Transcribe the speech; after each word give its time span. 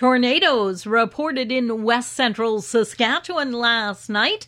Tornadoes 0.00 0.86
reported 0.86 1.52
in 1.52 1.82
west 1.82 2.14
central 2.14 2.62
Saskatchewan 2.62 3.52
last 3.52 4.08
night. 4.08 4.46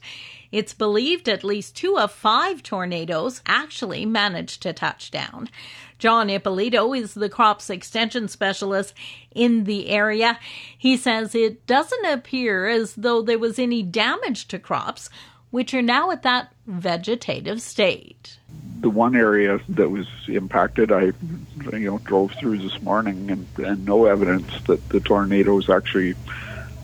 It's 0.50 0.72
believed 0.72 1.28
at 1.28 1.44
least 1.44 1.76
two 1.76 1.98
of 1.98 2.10
five 2.10 2.62
tornadoes 2.62 3.42
actually 3.44 4.06
managed 4.06 4.62
to 4.62 4.72
touch 4.72 5.10
down. 5.10 5.50
John 5.98 6.30
Ippolito 6.30 6.94
is 6.94 7.12
the 7.12 7.28
crops 7.28 7.68
extension 7.68 8.28
specialist 8.28 8.94
in 9.34 9.64
the 9.64 9.90
area. 9.90 10.38
He 10.78 10.96
says 10.96 11.34
it 11.34 11.66
doesn't 11.66 12.06
appear 12.06 12.66
as 12.66 12.94
though 12.94 13.20
there 13.20 13.38
was 13.38 13.58
any 13.58 13.82
damage 13.82 14.48
to 14.48 14.58
crops, 14.58 15.10
which 15.50 15.74
are 15.74 15.82
now 15.82 16.10
at 16.10 16.22
that 16.22 16.54
vegetative 16.66 17.60
state 17.60 18.38
the 18.82 18.90
one 18.90 19.16
area 19.16 19.60
that 19.70 19.90
was 19.90 20.06
impacted, 20.26 20.92
I 20.92 21.12
you 21.72 21.90
know 21.90 21.98
drove 21.98 22.32
through 22.32 22.58
this 22.58 22.82
morning, 22.82 23.30
and, 23.30 23.46
and 23.58 23.86
no 23.86 24.06
evidence 24.06 24.50
that 24.66 24.86
the 24.90 25.00
tornadoes 25.00 25.70
actually 25.70 26.14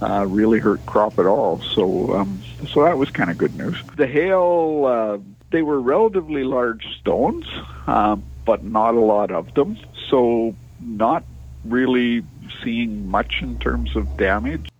uh, 0.00 0.24
really 0.26 0.60
hurt 0.60 0.84
crop 0.86 1.18
at 1.18 1.26
all. 1.26 1.60
So 1.60 2.14
um, 2.14 2.42
so 2.72 2.84
that 2.84 2.96
was 2.96 3.10
kind 3.10 3.30
of 3.30 3.36
good 3.36 3.56
news. 3.56 3.76
The 3.96 4.06
hail, 4.06 4.84
uh, 4.86 5.18
they 5.50 5.62
were 5.62 5.80
relatively 5.80 6.44
large 6.44 6.86
stones, 7.00 7.46
uh, 7.86 8.16
but 8.44 8.64
not 8.64 8.94
a 8.94 9.00
lot 9.00 9.30
of 9.30 9.52
them. 9.54 9.76
So 10.08 10.54
not 10.80 11.24
really 11.64 12.24
seeing 12.62 13.08
much 13.08 13.42
in 13.42 13.58
terms 13.58 13.96
of 13.96 14.16
damage. 14.16 14.70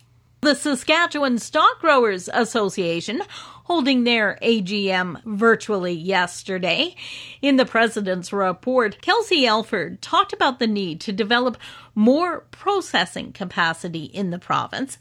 The 0.41 0.55
Saskatchewan 0.55 1.39
Stock 1.39 1.81
Growers 1.81 2.31
Association 2.33 3.23
holding 3.69 4.05
their 4.05 4.39
AGM 4.43 5.23
virtually 5.25 5.93
yesterday. 5.93 6.97
In 7.43 7.57
the 7.57 7.67
president's 7.67 8.33
report, 8.33 9.03
Kelsey 9.03 9.47
Elford 9.47 10.01
talked 10.01 10.33
about 10.33 10.59
the 10.59 10.67
need 10.67 11.03
to 11.03 11.13
develop 11.13 11.59
more 11.95 12.47
processing 12.51 13.31
capacity 13.31 14.05
in 14.05 14.31
the 14.31 14.39
province. 14.39 14.97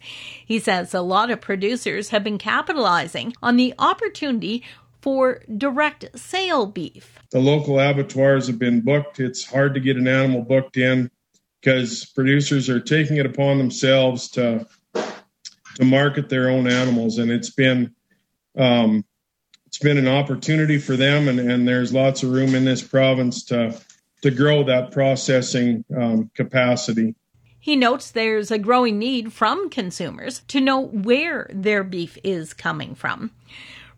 He 0.46 0.60
says 0.60 0.94
a 0.94 1.00
lot 1.00 1.32
of 1.32 1.40
producers 1.40 2.10
have 2.10 2.26
been 2.26 2.38
capitalizing 2.38 3.34
on 3.42 3.56
the 3.56 3.74
opportunity 3.80 4.64
for 5.02 5.42
direct 5.58 6.20
sale 6.20 6.66
beef. 6.66 7.20
The 7.32 7.40
local 7.40 7.80
abattoirs 7.80 8.48
have 8.48 8.60
been 8.60 8.82
booked. 8.82 9.22
It's 9.22 9.46
hard 9.46 9.76
to 9.76 9.80
get 9.80 9.96
an 9.96 10.10
animal 10.10 10.42
booked 10.42 10.76
in 10.76 11.10
because 11.62 12.06
producers 12.06 12.70
are 12.70 12.82
taking 12.82 13.16
it 13.16 13.26
upon 13.26 13.60
themselves 13.60 14.30
to 14.32 14.68
to 15.76 15.86
market 15.86 16.28
their 16.28 16.50
own 16.50 16.68
animals 16.68 17.20
and 17.20 17.30
it's 17.30 17.52
been 17.52 17.94
um, 18.58 19.06
it's 19.66 19.80
been 19.80 19.98
an 19.98 20.08
opportunity 20.08 20.78
for 20.78 20.96
them, 20.96 21.28
and, 21.28 21.40
and 21.40 21.68
there's 21.68 21.94
lots 21.94 22.24
of 22.24 22.32
room 22.32 22.56
in 22.56 22.66
this 22.66 22.82
province 22.82 23.44
to 23.46 23.80
to 24.24 24.32
grow 24.32 24.64
that 24.64 24.92
processing 24.92 25.86
um, 25.96 26.32
capacity. 26.34 27.14
He 27.60 27.76
notes 27.76 28.10
there's 28.10 28.50
a 28.50 28.58
growing 28.58 28.98
need 28.98 29.34
from 29.34 29.70
consumers 29.70 30.42
to 30.48 30.60
know 30.60 30.80
where 30.80 31.50
their 31.54 31.84
beef 31.84 32.18
is 32.24 32.54
coming 32.54 32.96
from. 32.96 33.32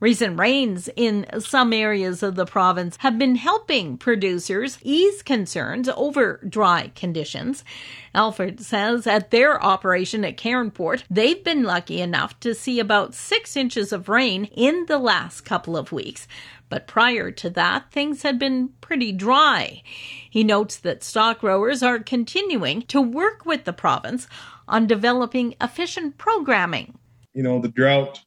Recent 0.02 0.40
rains 0.40 0.90
in 0.96 1.26
some 1.40 1.74
areas 1.74 2.24
of 2.24 2.36
the 2.36 2.46
province 2.46 2.96
have 3.00 3.20
been 3.20 3.36
helping 3.36 3.98
producers 3.98 4.80
ease 4.82 5.22
concerns 5.22 5.90
over 5.90 6.40
dry 6.48 6.94
conditions. 6.96 7.66
Elford 8.16 8.62
says 8.62 9.06
at 9.06 9.30
their 9.30 9.62
operation 9.62 10.24
at 10.24 10.38
Cairnport, 10.38 11.04
they've 11.10 11.44
been 11.44 11.64
lucky 11.64 12.00
enough 12.00 12.40
to 12.40 12.56
see 12.56 12.80
about 12.80 13.14
six 13.14 13.58
inches 13.58 13.92
of 13.92 14.08
rain 14.08 14.46
in 14.46 14.86
the 14.88 15.00
last 15.00 15.42
couple 15.42 15.76
of 15.76 15.92
weeks. 15.92 16.30
But 16.70 16.88
prior 16.88 17.30
to 17.32 17.50
that, 17.50 17.92
things 17.92 18.22
had 18.22 18.40
been 18.40 18.70
pretty 18.80 19.12
dry. 19.12 19.84
He 20.30 20.46
notes 20.46 20.78
that 20.78 21.04
stock 21.04 21.42
growers 21.42 21.84
are 21.84 22.00
continuing 22.00 22.84
to 22.84 23.02
work 23.02 23.46
with 23.46 23.66
the 23.66 23.74
province 23.74 24.28
on 24.66 24.88
developing 24.88 25.56
efficient 25.60 26.18
programming. 26.18 26.98
You 27.34 27.44
know, 27.44 27.60
the 27.60 27.68
drought 27.68 28.24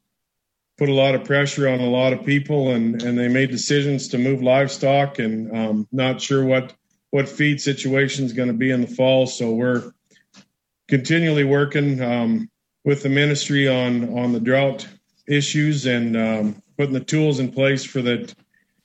put 0.83 0.89
a 0.89 0.93
lot 0.93 1.15
of 1.15 1.23
pressure 1.23 1.69
on 1.69 1.79
a 1.79 1.89
lot 1.89 2.11
of 2.11 2.25
people, 2.25 2.71
and 2.71 3.01
and 3.01 3.17
they 3.17 3.29
made 3.29 3.49
decisions 3.49 4.09
to 4.09 4.17
move 4.17 4.43
livestock, 4.43 5.17
and 5.17 5.55
um, 5.55 5.87
not 5.93 6.19
sure 6.19 6.43
what 6.43 6.73
what 7.11 7.29
feed 7.29 7.61
situation 7.61 8.25
is 8.25 8.33
going 8.33 8.49
to 8.49 8.53
be 8.53 8.69
in 8.69 8.81
the 8.81 8.87
fall. 8.87 9.25
So 9.25 9.53
we're 9.53 9.93
continually 10.89 11.45
working 11.45 12.01
um, 12.01 12.49
with 12.83 13.01
the 13.01 13.07
ministry 13.07 13.65
on 13.65 14.19
on 14.19 14.33
the 14.33 14.41
drought 14.41 14.85
issues 15.25 15.85
and 15.85 16.17
um, 16.17 16.61
putting 16.77 16.93
the 16.93 16.99
tools 16.99 17.39
in 17.39 17.49
place 17.49 17.85
for 17.85 18.01
that 18.01 18.35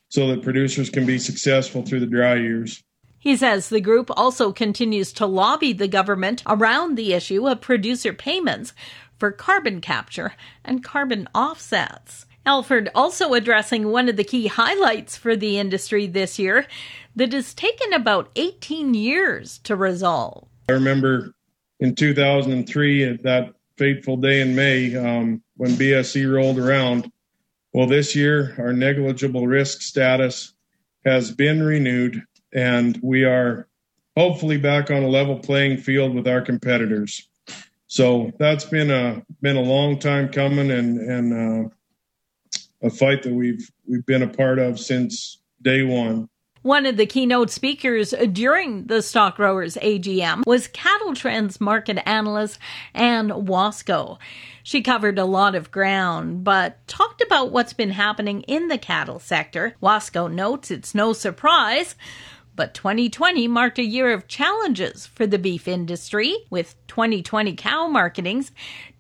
so 0.09 0.29
that 0.29 0.45
producers 0.45 0.91
can 0.91 1.05
be 1.05 1.19
successful 1.19 1.83
through 1.83 1.99
the 1.99 2.07
dry 2.07 2.37
years. 2.37 2.81
He 3.19 3.37
says 3.37 3.71
the 3.71 3.81
group 3.81 4.09
also 4.17 4.53
continues 4.53 5.13
to 5.15 5.27
lobby 5.27 5.73
the 5.73 5.89
government 5.89 6.45
around 6.47 6.95
the 6.95 7.13
issue 7.13 7.49
of 7.49 7.61
producer 7.61 8.13
payments 8.13 8.73
for 9.19 9.31
carbon 9.31 9.81
capture 9.81 10.35
and 10.65 10.85
carbon 10.85 11.29
offsets. 11.35 12.27
Elford 12.47 12.91
also 12.95 13.35
addressing 13.35 13.89
one 13.89 14.09
of 14.09 14.17
the 14.17 14.25
key 14.25 14.47
highlights 14.47 15.17
for 15.17 15.37
the 15.37 15.59
industry 15.59 16.07
this 16.07 16.39
year 16.39 16.67
that 17.15 17.33
has 17.33 17.53
taken 17.53 17.93
about 17.93 18.31
18 18.37 18.95
years 18.95 19.59
to 19.59 19.77
resolve. 19.77 20.49
I 20.69 20.73
remember 20.73 21.35
in 21.81 21.95
2003, 21.95 23.05
at 23.05 23.23
that 23.23 23.55
fateful 23.77 24.17
day 24.17 24.41
in 24.41 24.55
May, 24.55 24.97
um, 24.97 25.43
when 25.57 25.73
BSE 25.73 26.33
rolled 26.33 26.59
around. 26.59 27.11
Well, 27.73 27.87
this 27.87 28.17
year, 28.17 28.55
our 28.59 28.73
negligible 28.73 29.47
risk 29.47 29.83
status 29.83 30.55
has 31.05 31.31
been 31.31 31.63
renewed, 31.63 32.23
and 32.53 32.99
we 33.03 33.25
are 33.25 33.69
hopefully 34.17 34.57
back 34.57 34.91
on 34.91 35.03
a 35.03 35.09
level 35.09 35.39
playing 35.39 35.79
field 35.79 36.15
with 36.15 36.27
our 36.27 36.41
competitors. 36.41 37.28
So 37.89 38.31
that's 38.39 38.67
been 38.67 38.91
a 38.91 39.23
been 39.41 39.57
a 39.57 39.63
long 39.63 39.99
time 39.99 40.29
coming, 40.29 40.71
and 40.71 40.99
and 40.99 41.33
uh, 41.67 42.87
a 42.87 42.91
fight 42.91 43.23
that 43.23 43.33
we've 43.33 43.71
we've 43.87 44.05
been 44.07 44.23
a 44.23 44.29
part 44.29 44.59
of 44.59 44.79
since 44.79 45.41
day 45.63 45.83
one. 45.83 46.29
One 46.63 46.87
of 46.87 46.97
the 46.99 47.07
keynote 47.07 47.51
speakers 47.51 48.13
during 48.33 48.89
the 48.89 49.01
Stock 49.01 49.37
Growers 49.37 49.77
AGM 49.77 50.45
was 50.45 50.69
Cattle 50.69 51.15
Trends 51.15 51.61
market 51.61 51.99
analyst 52.07 52.59
Ann 52.95 53.29
Wasko. 53.31 54.19
She 54.65 54.83
covered 54.83 55.19
a 55.19 55.25
lot 55.25 55.55
of 55.55 55.71
ground, 55.71 56.45
but 56.45 56.87
talked 56.87 57.23
about 57.23 57.53
what's 57.53 57.73
been 57.73 57.93
happening 57.93 58.43
in 58.43 58.69
the 58.69 58.77
cattle 58.77 59.19
sector. 59.19 59.77
Wasko 59.83 60.31
notes 60.31 60.71
it's 60.71 60.95
no 60.95 61.15
surprise 61.15 61.95
but 62.59 62.75
2020 62.75 63.47
marked 63.47 63.79
a 63.79 63.85
year 63.85 64.13
of 64.13 64.27
challenges 64.27 65.07
for 65.07 65.29
the 65.29 65.39
beef 65.39 65.69
industry, 65.69 66.37
with 66.51 66.75
2020 66.89 67.55
cow 67.55 67.87
marketings 67.87 68.51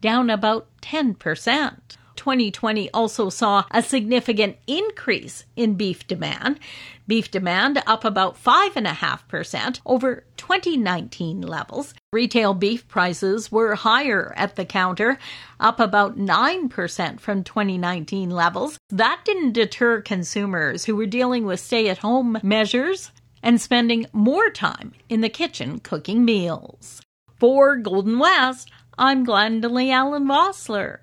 down 0.00 0.30
about 0.30 0.68
10%. 0.80 1.76
2020 2.14 2.90
also 2.92 3.28
saw 3.28 3.64
a 3.72 3.82
significant 3.82 4.56
increase 4.68 5.44
in 5.56 5.74
beef 5.74 6.06
demand. 6.06 6.60
Beef 7.08 7.32
demand 7.32 7.82
up 7.84 8.04
about 8.04 8.40
5.5% 8.40 9.80
over 9.84 10.24
2019 10.36 11.40
levels. 11.40 11.94
Retail 12.12 12.54
beef 12.54 12.86
prices 12.86 13.50
were 13.50 13.74
higher 13.74 14.32
at 14.36 14.54
the 14.54 14.64
counter, 14.64 15.18
up 15.58 15.80
about 15.80 16.16
9% 16.16 17.18
from 17.18 17.42
2019 17.42 18.30
levels. 18.30 18.78
That 18.90 19.22
didn't 19.24 19.52
deter 19.52 20.00
consumers 20.00 20.84
who 20.84 20.94
were 20.94 21.06
dealing 21.06 21.44
with 21.44 21.58
stay 21.58 21.88
at 21.88 21.98
home 21.98 22.38
measures 22.44 23.10
and 23.48 23.58
spending 23.58 24.04
more 24.12 24.50
time 24.50 24.92
in 25.08 25.22
the 25.22 25.28
kitchen 25.30 25.78
cooking 25.78 26.22
meals. 26.22 27.00
For 27.40 27.76
Golden 27.76 28.18
West, 28.18 28.70
I'm 28.98 29.24
Glendalee 29.24 29.90
Allen 29.90 30.26
Vossler. 30.26 30.98